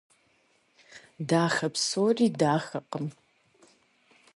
[1.29, 3.07] Дахэ псори дахэкъым.